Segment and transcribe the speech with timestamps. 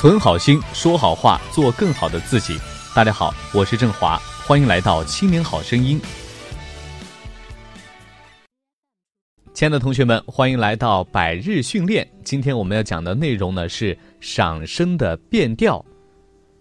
[0.00, 2.58] 存好心，说好话，做更好的自己。
[2.96, 6.00] 大家好，我是郑华，欢迎来到《青年好声音》。
[9.52, 12.10] 亲爱的同学们，欢迎来到百日训练。
[12.24, 15.84] 今天我们要讲的内容呢是赏声的变调。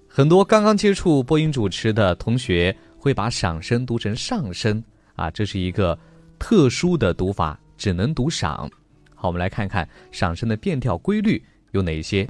[0.05, 4.83] 很多刚刚接触播音主持的同学会把赏声读成上声
[5.15, 5.97] 啊，这是一个
[6.37, 8.69] 特殊的读法，只能读赏。
[9.15, 12.29] 好，我们来看看赏声的变调规律有哪些。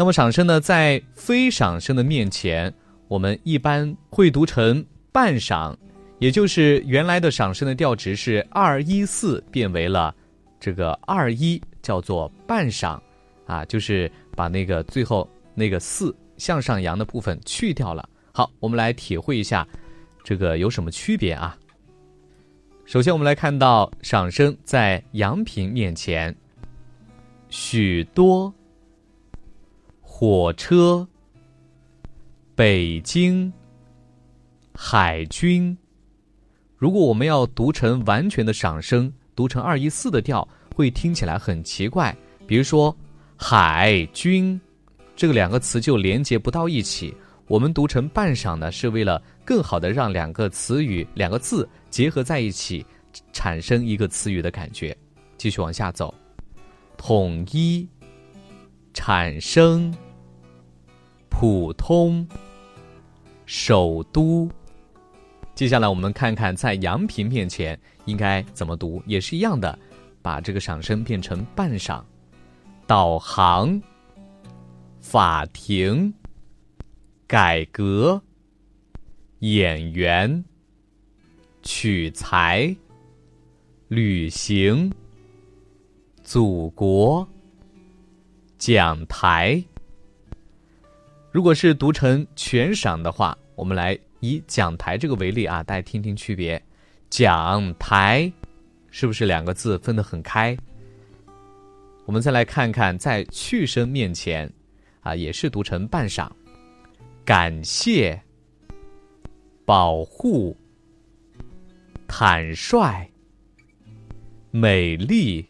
[0.00, 2.72] 那么赏声呢，在非赏声的面前，
[3.08, 5.76] 我们一般会读成半赏。
[6.20, 10.14] 也就是原来的赏声的调值是二一四，变为了
[10.60, 13.02] 这个二一，叫做半赏，
[13.46, 18.08] 啊，就是把那个最后那个四向上扬的部分去掉了。
[18.32, 19.66] 好，我们来体会一下
[20.22, 21.58] 这个有什么区别啊？
[22.84, 26.32] 首先，我们来看到赏声在阳平面前，
[27.48, 28.54] 许多
[30.20, 31.06] 火车，
[32.56, 33.52] 北京
[34.74, 35.78] 海军。
[36.76, 42.12] 如果我们要读成完全的赏声，读成二一四的调，会听起来很奇怪。
[42.48, 42.92] 比如说
[43.38, 44.60] “海军”
[45.14, 47.14] 这个两个词就连接不到一起。
[47.46, 52.84] 我们读成半赏呢，是为了更好的让两个词语、两个字结合在一起，
[53.32, 54.98] 产生一个词语的感觉。
[55.36, 56.12] 继续往下走，
[56.96, 57.88] 统一、
[58.92, 59.94] 产生、
[61.40, 62.26] 普通、
[63.46, 64.50] 首都。
[65.54, 69.78] 接下来我们看看，在阳平面前应该怎么读，也是一样的，
[70.20, 72.04] 把这个赏声变成半赏。
[72.88, 73.80] 导航、
[75.00, 76.12] 法庭、
[77.24, 78.20] 改革、
[79.38, 80.44] 演员、
[81.62, 82.74] 取材、
[83.86, 84.92] 旅行、
[86.24, 87.28] 祖国、
[88.58, 89.62] 讲台。
[91.30, 93.98] 如果是读成全赏的话，我们来。
[94.20, 96.60] 以讲台这个为例啊，大家听听区别。
[97.08, 98.32] 讲台
[98.90, 100.58] 是不是两个字分得很开？
[102.04, 104.52] 我们再来看看，在去声面前
[105.02, 106.28] 啊，也是读成半晌。
[107.24, 108.20] 感谢、
[109.64, 110.56] 保护、
[112.08, 113.08] 坦率、
[114.50, 115.46] 美丽、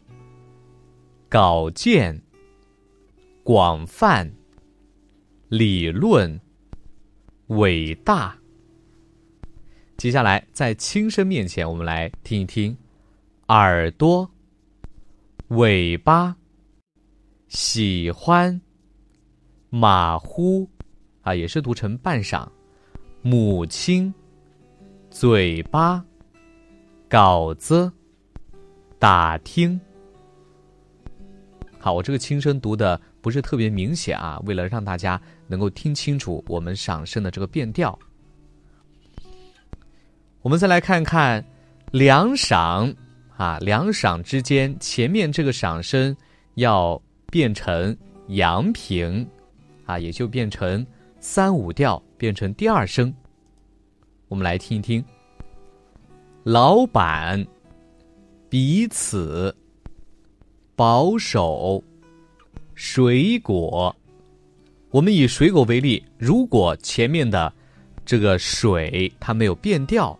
[1.27, 2.21] 稿件、
[3.43, 4.31] 广泛、
[5.49, 6.39] 理论、
[7.47, 8.37] 伟大。
[9.97, 12.77] 接下来，在轻声面前，我们来听一听：
[13.47, 14.29] 耳朵、
[15.47, 16.35] 尾巴、
[17.47, 18.61] 喜欢、
[19.71, 20.69] 马虎，
[21.23, 22.47] 啊，也是读成半晌；
[23.23, 24.13] 母亲、
[25.09, 26.05] 嘴巴、
[27.09, 27.91] 稿子、
[28.99, 29.81] 打听。
[31.81, 37.97] 好，我这个轻声读的不是特别明显啊，为了让大家能够听清楚我们赏声的这个变调。
[40.41, 41.43] 我们再来看看
[41.91, 42.93] 两赏
[43.37, 46.15] 啊，两赏之间前面这个赏声
[46.55, 47.95] 要变成
[48.27, 49.25] 阳平
[49.85, 50.85] 啊，也就变成
[51.21, 53.13] 三五调，变成第二声。
[54.27, 55.03] 我们来听一听，
[56.43, 57.45] 老板
[58.49, 59.55] 彼此
[60.79, 61.83] 保守
[62.73, 63.93] 水果。
[64.91, 67.51] 我们以水果为例，如果前面的
[68.05, 70.17] 这个水它没有变调。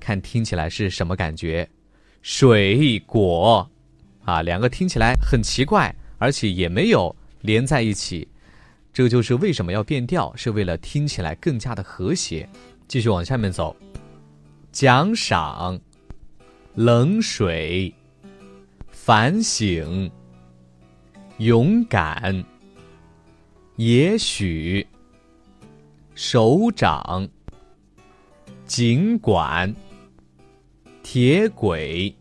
[0.00, 1.68] 看听起来是什么感觉？
[2.22, 3.70] 水果，
[4.24, 8.26] 啊，两个听起来很奇怪，而且也没有连在一起。
[8.94, 12.48] 这就是为什么要变调，是为了听起来更加的和谐。
[12.88, 13.76] 继续往下面走，
[14.72, 15.78] 奖赏、
[16.74, 17.92] 冷水、
[19.10, 20.08] 反省、
[21.38, 22.44] 勇敢、
[23.74, 24.86] 也许、
[26.14, 27.28] 手掌、
[28.66, 29.74] 尽管。
[31.02, 32.14] 铁轨、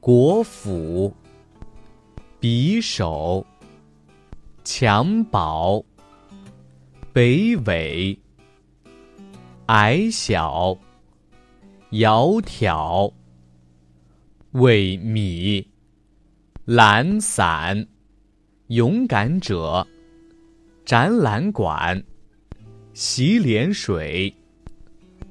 [0.00, 1.14] 国府、
[2.40, 3.44] 匕首、
[4.64, 5.84] 襁褓、
[7.12, 8.18] 北纬、
[9.66, 10.74] 矮小、
[11.90, 13.12] 窈窕、
[14.58, 15.64] 萎靡、
[16.64, 17.86] 懒散、
[18.66, 19.86] 勇敢者、
[20.84, 22.02] 展览馆、
[22.92, 24.34] 洗脸水、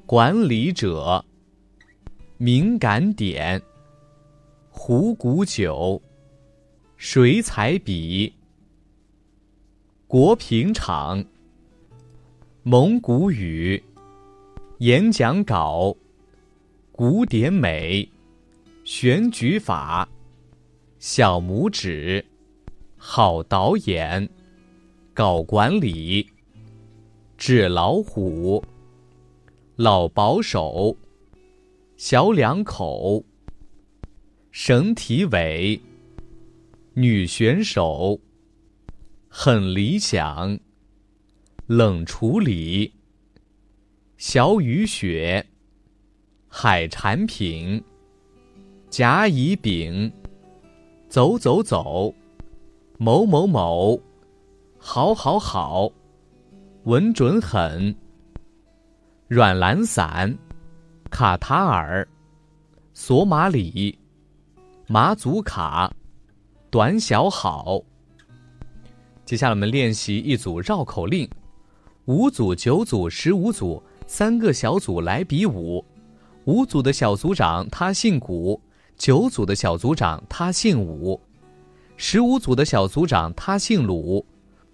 [0.06, 1.22] 管理者。
[2.38, 3.60] 敏感点，
[4.70, 6.00] 虎骨酒，
[6.96, 8.32] 水彩笔，
[10.06, 11.22] 国品厂，
[12.62, 13.82] 蒙古语，
[14.78, 15.94] 演讲稿，
[16.92, 18.08] 古典美，
[18.90, 20.08] 选举法，
[20.98, 22.24] 小拇指，
[22.96, 24.30] 好导演，
[25.12, 26.26] 搞管理，
[27.36, 28.64] 纸老虎，
[29.76, 30.96] 老保守，
[31.98, 33.22] 小两口，
[34.50, 35.78] 省体委，
[36.94, 38.18] 女选手，
[39.28, 40.58] 很理想，
[41.66, 42.94] 冷处理，
[44.16, 45.46] 小雨雪，
[46.48, 47.84] 海产品，
[48.90, 50.10] 甲乙丙，
[51.08, 52.12] 走走走，
[52.96, 54.00] 某某某。
[54.78, 55.90] 好，好，好，
[56.84, 57.94] 稳准狠。
[59.26, 60.34] 软懒散，
[61.10, 62.08] 卡塔尔，
[62.94, 63.98] 索马里，
[64.86, 65.92] 马祖卡，
[66.70, 67.82] 短小好。
[69.26, 71.28] 接下来我们练习一组绕口令：
[72.06, 75.84] 五组、九组、十五组，三个小组来比武。
[76.46, 78.58] 五组的小组长他姓古，
[78.98, 81.18] 九组的小组长他姓武，
[81.96, 84.24] 十五组的小组长他姓鲁。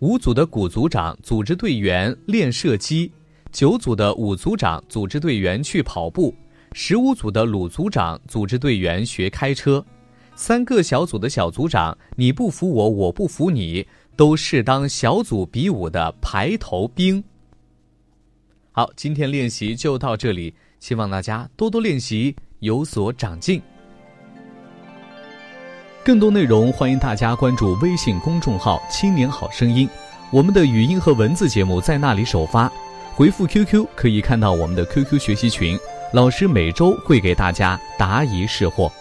[0.00, 3.12] 五组的古组长组织队员练射击，
[3.52, 6.34] 九组的武组长组织队员去跑步，
[6.72, 9.84] 十五组的鲁组长组织队员学开车。
[10.34, 13.86] 三个小组的小组长，你不服我，我不服你，
[14.16, 17.22] 都是当小组比武的排头兵。
[18.72, 23.62] 好，今天练习就到这里，希望大家多多练习，有所长进。
[26.04, 29.88] 更多内容，欢迎大家关注微信公众号“青年好声音”，
[30.30, 32.70] 我们的语音和文字节目在那里首发。
[33.14, 35.78] 回复 QQ 可以看到我们的 QQ 学习群，
[36.12, 38.92] 老师每周会给大家答疑释惑。